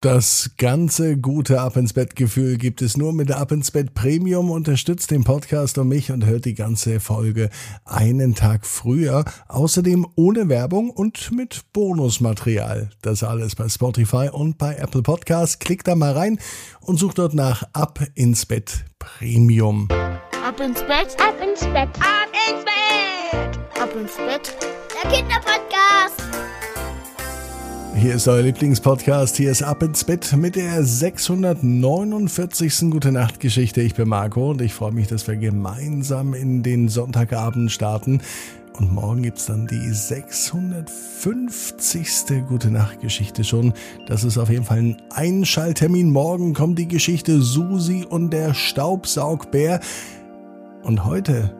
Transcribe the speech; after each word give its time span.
Das 0.00 0.52
ganze 0.58 1.16
gute 1.16 1.60
Ab 1.60 1.76
ins 1.76 1.92
Bett 1.92 2.14
Gefühl 2.14 2.56
gibt 2.56 2.82
es 2.82 2.96
nur 2.96 3.12
mit 3.12 3.30
der 3.30 3.38
Ab 3.38 3.50
ins 3.50 3.72
Bett 3.72 3.94
Premium. 3.94 4.48
Unterstützt 4.48 5.10
den 5.10 5.24
Podcast 5.24 5.76
und 5.76 5.88
mich 5.88 6.12
und 6.12 6.24
hört 6.24 6.44
die 6.44 6.54
ganze 6.54 7.00
Folge 7.00 7.50
einen 7.84 8.36
Tag 8.36 8.64
früher. 8.64 9.24
Außerdem 9.48 10.06
ohne 10.14 10.48
Werbung 10.48 10.90
und 10.90 11.32
mit 11.32 11.64
Bonusmaterial. 11.72 12.90
Das 13.02 13.24
alles 13.24 13.56
bei 13.56 13.68
Spotify 13.68 14.28
und 14.30 14.56
bei 14.56 14.76
Apple 14.76 15.02
Podcasts. 15.02 15.58
Klickt 15.58 15.88
da 15.88 15.96
mal 15.96 16.12
rein 16.12 16.38
und 16.80 17.00
sucht 17.00 17.18
dort 17.18 17.34
nach 17.34 17.64
Ab 17.72 17.98
ins 18.14 18.46
Bett 18.46 18.84
Premium. 19.00 19.88
Ab 19.90 20.60
ins 20.60 20.80
Bett, 20.82 21.16
ab 21.18 21.34
ins 21.42 21.62
Bett, 21.62 21.88
ab 21.98 22.30
ins 22.48 22.64
Bett, 22.64 23.58
ab 23.82 23.90
ins 23.96 24.16
Bett. 24.16 24.56
Der 25.02 25.10
Kinderpodcast. 25.10 26.17
Hier 27.98 28.14
ist 28.14 28.28
euer 28.28 28.42
Lieblingspodcast. 28.42 29.36
Hier 29.36 29.50
ist 29.50 29.64
Ab 29.64 29.82
ins 29.82 30.04
Bett 30.04 30.32
mit 30.36 30.54
der 30.54 30.84
649. 30.84 32.92
Gute 32.92 33.10
Nacht 33.10 33.40
Geschichte. 33.40 33.80
Ich 33.80 33.96
bin 33.96 34.08
Marco 34.08 34.52
und 34.52 34.62
ich 34.62 34.72
freue 34.72 34.92
mich, 34.92 35.08
dass 35.08 35.26
wir 35.26 35.34
gemeinsam 35.34 36.32
in 36.32 36.62
den 36.62 36.88
Sonntagabend 36.88 37.72
starten. 37.72 38.20
Und 38.78 38.92
morgen 38.92 39.24
gibt's 39.24 39.46
dann 39.46 39.66
die 39.66 39.92
650. 39.92 42.46
Gute 42.48 42.70
Nacht 42.70 43.00
Geschichte 43.00 43.42
schon. 43.42 43.72
Das 44.06 44.22
ist 44.22 44.38
auf 44.38 44.48
jeden 44.48 44.64
Fall 44.64 44.78
ein 44.78 45.02
Einschalttermin. 45.10 46.12
Morgen 46.12 46.54
kommt 46.54 46.78
die 46.78 46.86
Geschichte 46.86 47.42
Susi 47.42 48.06
und 48.08 48.32
der 48.32 48.54
Staubsaugbär. 48.54 49.80
Und 50.84 51.04
heute 51.04 51.57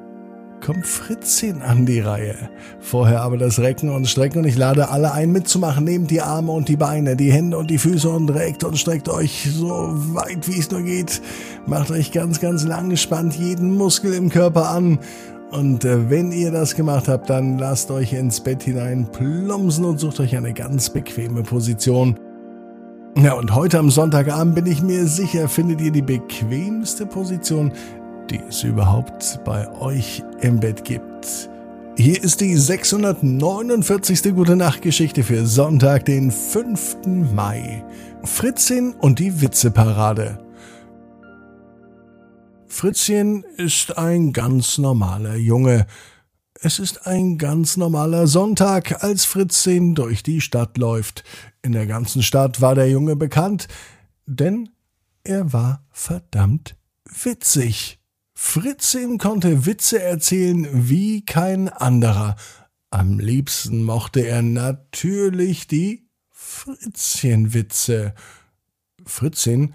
kommt 0.61 0.87
Fritzchen 0.87 1.63
an 1.63 1.87
die 1.87 2.01
Reihe. 2.01 2.35
Vorher 2.81 3.23
aber 3.23 3.37
das 3.37 3.59
Recken 3.59 3.91
und 3.91 4.07
Strecken 4.07 4.41
und 4.41 4.45
ich 4.45 4.57
lade 4.57 4.91
alle 4.91 5.13
ein 5.13 5.33
mitzumachen. 5.33 5.85
Nehmt 5.85 6.11
die 6.11 6.21
Arme 6.21 6.53
und 6.53 6.69
die 6.69 6.77
Beine, 6.77 7.17
die 7.17 7.33
Hände 7.33 7.59
und 7.59 7.71
die 7.71 7.79
Füße 7.79 8.09
und 8.09 8.31
reckt 8.31 8.65
und 8.65 8.79
streckt 8.79 9.09
euch 9.09 9.49
so 9.53 9.93
weit 10.15 10.49
wie 10.49 10.59
es 10.59 10.71
nur 10.71 10.83
geht. 10.83 11.23
Macht 11.67 11.91
euch 11.91 12.13
ganz, 12.13 12.41
ganz 12.41 12.65
lang 12.65 12.91
gespannt 12.91 13.35
jeden 13.35 13.77
Muskel 13.77 14.15
im 14.15 14.29
Körper 14.29 14.71
an. 14.71 14.99
Und 15.51 15.85
äh, 15.85 16.11
wenn 16.11 16.31
ihr 16.33 16.51
das 16.51 16.75
gemacht 16.75 17.09
habt, 17.09 17.31
dann 17.31 17.59
lasst 17.59 17.91
euch 17.91 18.13
ins 18.13 18.41
Bett 18.41 18.63
hinein 18.63 19.07
plumpsen 19.11 19.85
und 19.85 19.99
sucht 19.99 20.21
euch 20.21 20.37
eine 20.37 20.53
ganz 20.53 20.91
bequeme 20.91 21.43
Position. 21.43 22.19
Ja, 23.17 23.33
und 23.33 23.53
heute 23.53 23.81
am 23.81 23.91
Sonntagabend 23.91 24.55
bin 24.55 24.67
ich 24.67 24.81
mir 24.81 25.07
sicher, 25.07 25.49
findet 25.49 25.81
ihr 25.81 25.91
die 25.91 26.03
bequemste 26.03 27.05
Position, 27.05 27.73
die 28.31 28.41
es 28.49 28.63
überhaupt 28.63 29.41
bei 29.45 29.71
euch 29.81 30.23
im 30.41 30.61
Bett 30.61 30.85
gibt. 30.85 31.51
Hier 31.97 32.23
ist 32.23 32.41
die 32.41 32.57
649. 32.57 34.35
Gute 34.35 34.55
Nacht 34.55 34.83
Geschichte 34.83 35.25
für 35.25 35.47
Sonntag, 35.47 36.05
den 36.05 36.31
5. 36.31 36.99
Mai. 37.35 37.85
Fritzchen 38.23 38.95
und 38.95 39.19
die 39.19 39.41
Witzeparade. 39.41 40.39
Fritzchen 42.67 43.45
ist 43.57 43.99
ein 43.99 44.33
ganz 44.33 44.79
normaler 44.79 45.35
Junge. 45.35 45.87
Es 46.61 46.79
ist 46.79 47.07
ein 47.07 47.39
ganz 47.39 47.77
normaler 47.77 48.27
Sonntag, 48.27 49.03
als 49.03 49.25
Fritzchen 49.25 49.95
durch 49.95 50.23
die 50.23 50.41
Stadt 50.41 50.77
läuft. 50.77 51.25
In 51.63 51.73
der 51.73 51.87
ganzen 51.87 52.23
Stadt 52.23 52.61
war 52.61 52.75
der 52.75 52.89
Junge 52.89 53.17
bekannt, 53.17 53.69
denn 54.27 54.69
er 55.25 55.53
war 55.53 55.85
verdammt 55.91 56.77
witzig. 57.25 57.98
Fritzchen 58.41 59.19
konnte 59.19 59.67
Witze 59.67 60.01
erzählen 60.01 60.69
wie 60.89 61.25
kein 61.25 61.69
anderer. 61.69 62.37
Am 62.89 63.19
liebsten 63.19 63.83
mochte 63.83 64.21
er 64.21 64.43
natürlich 64.43 65.67
die 65.67 66.09
Fritzchenwitze. 66.31 68.15
Fritzchen 69.05 69.75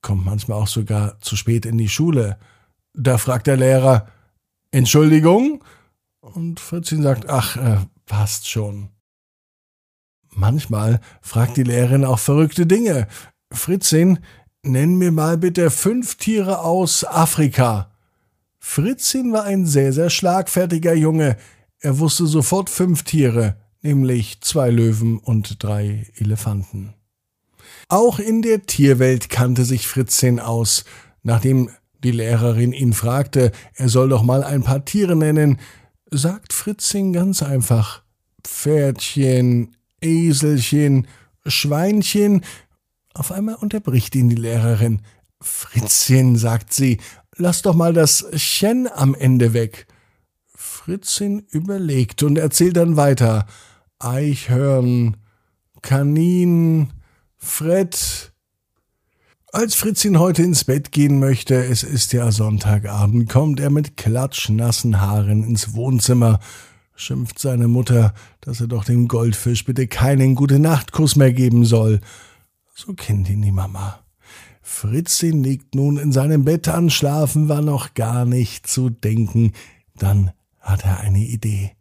kommt 0.00 0.24
manchmal 0.24 0.62
auch 0.62 0.66
sogar 0.66 1.20
zu 1.20 1.36
spät 1.36 1.66
in 1.66 1.76
die 1.76 1.90
Schule. 1.90 2.38
Da 2.94 3.18
fragt 3.18 3.46
der 3.46 3.58
Lehrer, 3.58 4.08
Entschuldigung? 4.70 5.62
Und 6.20 6.58
Fritzchen 6.58 7.02
sagt, 7.02 7.28
ach, 7.28 7.56
äh, 7.58 7.84
passt 8.06 8.48
schon. 8.48 8.88
Manchmal 10.30 11.00
fragt 11.20 11.58
die 11.58 11.64
Lehrerin 11.64 12.06
auch 12.06 12.18
verrückte 12.18 12.66
Dinge. 12.66 13.08
Fritzchen, 13.52 14.20
nenn 14.62 14.96
mir 14.96 15.12
mal 15.12 15.36
bitte 15.36 15.70
fünf 15.70 16.16
Tiere 16.16 16.60
aus 16.60 17.04
Afrika. 17.04 17.89
Fritzchen 18.60 19.32
war 19.32 19.44
ein 19.44 19.66
sehr, 19.66 19.92
sehr 19.92 20.10
schlagfertiger 20.10 20.94
Junge. 20.94 21.36
Er 21.80 21.98
wusste 21.98 22.26
sofort 22.26 22.68
fünf 22.70 23.02
Tiere, 23.02 23.56
nämlich 23.82 24.42
zwei 24.42 24.70
Löwen 24.70 25.18
und 25.18 25.62
drei 25.62 26.06
Elefanten. 26.16 26.94
Auch 27.88 28.18
in 28.18 28.42
der 28.42 28.62
Tierwelt 28.66 29.30
kannte 29.30 29.64
sich 29.64 29.88
Fritzchen 29.88 30.38
aus. 30.38 30.84
Nachdem 31.22 31.70
die 32.04 32.12
Lehrerin 32.12 32.72
ihn 32.72 32.92
fragte, 32.92 33.50
er 33.74 33.88
soll 33.88 34.10
doch 34.10 34.22
mal 34.22 34.44
ein 34.44 34.62
paar 34.62 34.84
Tiere 34.84 35.16
nennen, 35.16 35.58
sagt 36.10 36.52
Fritzchen 36.52 37.12
ganz 37.12 37.42
einfach 37.42 38.02
Pferdchen, 38.44 39.76
Eselchen, 40.00 41.08
Schweinchen. 41.46 42.42
Auf 43.14 43.32
einmal 43.32 43.56
unterbricht 43.56 44.14
ihn 44.14 44.28
die 44.28 44.36
Lehrerin. 44.36 45.02
Fritzchen, 45.40 46.36
sagt 46.36 46.72
sie, 46.72 46.98
lass 47.36 47.62
doch 47.62 47.74
mal 47.74 47.92
das 47.92 48.26
Chen 48.36 48.88
am 48.92 49.14
Ende 49.14 49.52
weg. 49.52 49.86
Fritzchen 50.54 51.46
überlegt 51.50 52.22
und 52.22 52.36
erzählt 52.36 52.76
dann 52.76 52.96
weiter. 52.96 53.46
Eichhörn, 53.98 55.16
Kanin, 55.82 56.92
Fred. 57.36 58.32
Als 59.52 59.74
Fritzchen 59.74 60.18
heute 60.18 60.42
ins 60.42 60.64
Bett 60.64 60.92
gehen 60.92 61.18
möchte, 61.18 61.64
es 61.64 61.82
ist 61.82 62.12
ja 62.12 62.30
Sonntagabend, 62.30 63.28
kommt 63.28 63.58
er 63.58 63.70
mit 63.70 63.96
klatschnassen 63.96 65.00
Haaren 65.00 65.42
ins 65.42 65.74
Wohnzimmer, 65.74 66.38
schimpft 66.94 67.38
seine 67.38 67.66
Mutter, 67.66 68.14
dass 68.40 68.60
er 68.60 68.68
doch 68.68 68.84
dem 68.84 69.08
Goldfisch 69.08 69.64
bitte 69.64 69.86
keinen 69.88 70.34
Gute-Nacht-Kuss 70.34 71.16
mehr 71.16 71.32
geben 71.32 71.64
soll. 71.64 72.00
So 72.74 72.92
kennt 72.94 73.28
ihn 73.28 73.42
die 73.42 73.52
Mama. 73.52 74.04
Fritzchen 74.80 75.44
liegt 75.44 75.74
nun 75.74 75.98
in 75.98 76.10
seinem 76.10 76.46
Bett 76.46 76.66
an, 76.66 76.88
schlafen 76.88 77.50
war 77.50 77.60
noch 77.60 77.92
gar 77.92 78.24
nicht 78.24 78.66
zu 78.66 78.88
denken. 78.88 79.52
Dann 79.98 80.30
hat 80.58 80.86
er 80.86 81.00
eine 81.00 81.18
Idee. 81.18 81.72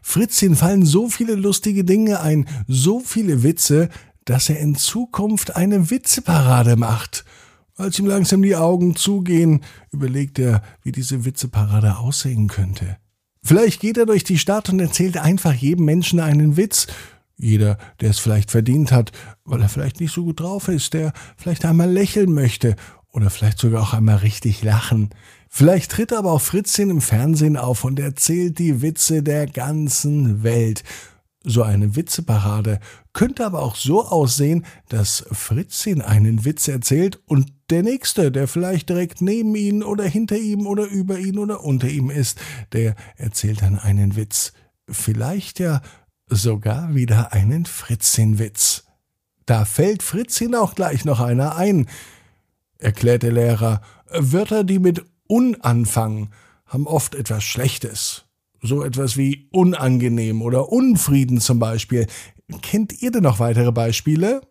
Fritzchen 0.00 0.56
fallen 0.56 0.86
so 0.86 1.10
viele 1.10 1.34
lustige 1.34 1.84
Dinge 1.84 2.20
ein, 2.22 2.48
so 2.66 3.00
viele 3.00 3.42
Witze, 3.42 3.90
dass 4.24 4.48
er 4.48 4.60
in 4.60 4.76
Zukunft 4.76 5.56
eine 5.56 5.90
Witzeparade 5.90 6.76
macht. 6.76 7.26
Als 7.76 7.98
ihm 7.98 8.06
langsam 8.06 8.40
die 8.40 8.56
Augen 8.56 8.96
zugehen, 8.96 9.62
überlegt 9.92 10.38
er, 10.38 10.62
wie 10.82 10.92
diese 10.92 11.26
Witzeparade 11.26 11.98
aussehen 11.98 12.48
könnte. 12.48 12.96
Vielleicht 13.42 13.78
geht 13.78 13.98
er 13.98 14.06
durch 14.06 14.24
die 14.24 14.38
Stadt 14.38 14.70
und 14.70 14.80
erzählt 14.80 15.18
einfach 15.18 15.52
jedem 15.52 15.84
Menschen 15.84 16.18
einen 16.18 16.56
Witz, 16.56 16.86
jeder, 17.38 17.78
der 18.00 18.10
es 18.10 18.18
vielleicht 18.18 18.50
verdient 18.50 18.92
hat, 18.92 19.12
weil 19.44 19.62
er 19.62 19.68
vielleicht 19.68 20.00
nicht 20.00 20.12
so 20.12 20.24
gut 20.24 20.40
drauf 20.40 20.68
ist, 20.68 20.92
der 20.92 21.12
vielleicht 21.36 21.64
einmal 21.64 21.90
lächeln 21.90 22.32
möchte 22.32 22.76
oder 23.12 23.30
vielleicht 23.30 23.58
sogar 23.58 23.82
auch 23.82 23.94
einmal 23.94 24.16
richtig 24.16 24.62
lachen. 24.62 25.10
Vielleicht 25.48 25.92
tritt 25.92 26.12
aber 26.12 26.32
auch 26.32 26.42
Fritzchen 26.42 26.90
im 26.90 27.00
Fernsehen 27.00 27.56
auf 27.56 27.84
und 27.84 27.98
erzählt 27.98 28.58
die 28.58 28.82
Witze 28.82 29.22
der 29.22 29.46
ganzen 29.46 30.42
Welt. 30.42 30.84
So 31.44 31.62
eine 31.62 31.96
Witzeparade 31.96 32.80
könnte 33.14 33.46
aber 33.46 33.62
auch 33.62 33.76
so 33.76 34.04
aussehen, 34.04 34.66
dass 34.88 35.24
Fritzchen 35.32 36.02
einen 36.02 36.44
Witz 36.44 36.68
erzählt 36.68 37.20
und 37.24 37.52
der 37.70 37.82
nächste, 37.82 38.30
der 38.30 38.48
vielleicht 38.48 38.88
direkt 38.88 39.22
neben 39.22 39.54
ihn 39.54 39.82
oder 39.82 40.04
hinter 40.04 40.36
ihm 40.36 40.66
oder 40.66 40.84
über 40.84 41.18
ihn 41.18 41.38
oder 41.38 41.64
unter 41.64 41.88
ihm 41.88 42.10
ist, 42.10 42.38
der 42.72 42.94
erzählt 43.16 43.62
dann 43.62 43.78
einen 43.78 44.16
Witz. 44.16 44.52
Vielleicht 44.90 45.58
ja 45.58 45.80
sogar 46.28 46.94
wieder 46.94 47.32
einen 47.32 47.66
Fritzchenwitz. 47.66 48.84
Da 49.46 49.64
fällt 49.64 50.02
Fritzchen 50.02 50.54
auch 50.54 50.74
gleich 50.74 51.04
noch 51.04 51.20
einer 51.20 51.56
ein, 51.56 51.88
erklärt 52.78 53.22
der 53.22 53.32
Lehrer. 53.32 53.80
Wörter, 54.10 54.64
die 54.64 54.78
mit 54.78 55.04
un 55.28 55.60
anfangen, 55.60 56.30
haben 56.66 56.86
oft 56.86 57.14
etwas 57.14 57.44
Schlechtes. 57.44 58.24
So 58.60 58.82
etwas 58.82 59.16
wie 59.16 59.48
unangenehm 59.52 60.42
oder 60.42 60.70
Unfrieden 60.70 61.40
zum 61.40 61.58
Beispiel. 61.58 62.06
Kennt 62.62 63.00
ihr 63.02 63.10
denn 63.10 63.22
noch 63.22 63.38
weitere 63.38 63.72
Beispiele? 63.72 64.42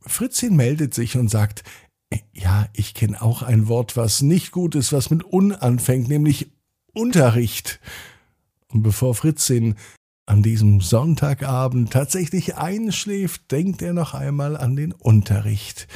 Fritzchen 0.00 0.56
meldet 0.56 0.94
sich 0.94 1.16
und 1.16 1.28
sagt, 1.28 1.62
ja, 2.32 2.68
ich 2.74 2.94
kenne 2.94 3.22
auch 3.22 3.42
ein 3.42 3.68
Wort, 3.68 3.96
was 3.96 4.22
nicht 4.22 4.50
gut 4.50 4.74
ist, 4.74 4.92
was 4.92 5.10
mit 5.10 5.24
un 5.24 5.52
anfängt, 5.52 6.08
nämlich 6.08 6.50
Unterricht. 6.92 7.80
Und 8.68 8.82
bevor 8.82 9.14
Fritzchen 9.14 9.76
an 10.32 10.42
diesem 10.42 10.80
Sonntagabend 10.80 11.92
tatsächlich 11.92 12.56
einschläft, 12.56 13.52
denkt 13.52 13.82
er 13.82 13.92
noch 13.92 14.14
einmal 14.14 14.56
an 14.56 14.76
den 14.76 14.92
Unterricht 14.92 15.86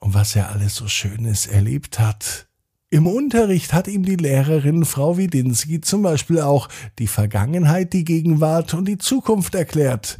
und 0.00 0.12
was 0.12 0.34
er 0.34 0.50
alles 0.50 0.74
so 0.74 0.88
Schönes 0.88 1.46
erlebt 1.46 2.00
hat. 2.00 2.48
Im 2.90 3.06
Unterricht 3.06 3.72
hat 3.72 3.86
ihm 3.86 4.04
die 4.04 4.16
Lehrerin 4.16 4.84
Frau 4.84 5.18
Widinski 5.18 5.82
zum 5.82 6.02
Beispiel 6.02 6.40
auch 6.40 6.68
die 6.98 7.06
Vergangenheit, 7.06 7.92
die 7.92 8.02
Gegenwart 8.02 8.74
und 8.74 8.86
die 8.86 8.98
Zukunft 8.98 9.54
erklärt. 9.54 10.18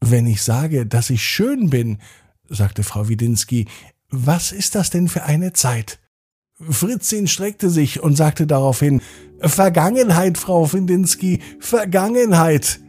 Wenn 0.00 0.26
ich 0.26 0.42
sage, 0.42 0.84
dass 0.84 1.08
ich 1.08 1.22
schön 1.22 1.70
bin, 1.70 2.00
sagte 2.50 2.82
Frau 2.82 3.08
Widinski. 3.08 3.68
Was 4.10 4.52
ist 4.52 4.74
das 4.74 4.90
denn 4.90 5.08
für 5.08 5.22
eine 5.22 5.54
Zeit? 5.54 5.98
Fritzchen 6.60 7.26
streckte 7.26 7.70
sich 7.70 8.02
und 8.02 8.16
sagte 8.16 8.46
daraufhin 8.46 9.00
Vergangenheit, 9.40 10.36
Frau 10.36 10.70
Widinski, 10.70 11.40
Vergangenheit. 11.58 12.80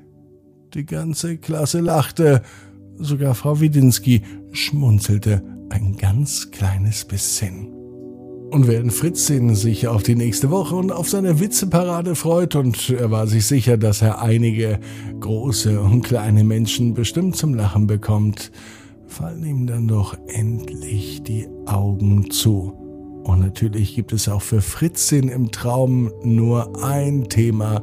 Die 0.75 0.85
ganze 0.85 1.37
Klasse 1.37 1.79
lachte, 1.79 2.43
sogar 2.99 3.33
Frau 3.33 3.59
Widinski 3.59 4.21
schmunzelte 4.51 5.41
ein 5.69 5.97
ganz 5.97 6.51
kleines 6.51 7.05
bisschen. 7.05 7.69
Und 8.51 8.67
während 8.67 8.93
Fritzchen 8.93 9.55
sich 9.55 9.87
auf 9.87 10.03
die 10.03 10.13
nächste 10.13 10.51
Woche 10.51 10.75
und 10.75 10.91
auf 10.91 11.09
seine 11.09 11.39
Witzeparade 11.39 12.13
freut, 12.13 12.55
und 12.55 12.91
er 12.91 13.09
war 13.09 13.25
sich 13.25 13.47
sicher, 13.47 13.77
dass 13.77 14.03
er 14.03 14.21
einige 14.21 14.79
große 15.19 15.81
und 15.81 16.03
kleine 16.03 16.43
Menschen 16.43 16.93
bestimmt 16.93 17.35
zum 17.35 17.55
Lachen 17.55 17.87
bekommt, 17.87 18.51
fallen 19.07 19.43
ihm 19.43 19.65
dann 19.65 19.87
doch 19.87 20.15
endlich 20.27 21.23
die 21.23 21.47
Augen 21.65 22.29
zu. 22.29 22.73
Und 23.23 23.39
natürlich 23.39 23.95
gibt 23.95 24.13
es 24.13 24.29
auch 24.29 24.43
für 24.43 24.61
Fritzchen 24.61 25.29
im 25.29 25.51
Traum 25.51 26.11
nur 26.23 26.83
ein 26.83 27.27
Thema, 27.27 27.81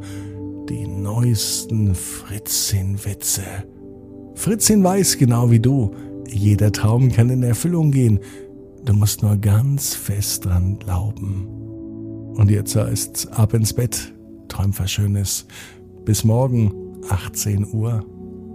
die 0.68 0.86
neuesten 0.86 1.94
Fritzchen-Witze. 1.94 3.42
Fritzchen 4.34 4.82
weiß 4.82 5.18
genau 5.18 5.50
wie 5.50 5.60
du, 5.60 5.94
jeder 6.28 6.72
Traum 6.72 7.10
kann 7.10 7.30
in 7.30 7.42
Erfüllung 7.42 7.90
gehen. 7.90 8.20
Du 8.84 8.92
musst 8.92 9.22
nur 9.22 9.36
ganz 9.36 9.94
fest 9.94 10.44
dran 10.44 10.78
glauben. 10.78 11.46
Und 12.36 12.50
jetzt 12.50 12.76
heißt's 12.76 13.26
ab 13.28 13.54
ins 13.54 13.72
Bett, 13.72 14.12
träum 14.48 14.72
was 14.78 14.90
Schönes. 14.90 15.46
Bis 16.04 16.24
morgen, 16.24 16.72
18 17.08 17.72
Uhr, 17.72 18.04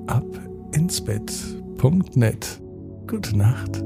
ab 0.07 0.25
ins 0.73 1.01
Bett.net. 1.01 2.61
Gute 3.07 3.37
Nacht. 3.37 3.83